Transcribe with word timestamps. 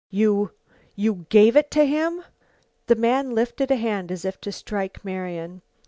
"You 0.09 0.49
you 0.95 1.27
gave 1.29 1.55
it 1.55 1.69
to 1.69 1.85
him!" 1.85 2.23
The 2.87 2.95
man 2.95 3.35
lifted 3.35 3.69
a 3.69 3.75
hand 3.75 4.11
as 4.11 4.25
if 4.25 4.41
to 4.41 4.51
strike 4.51 5.05
Marian. 5.05 5.61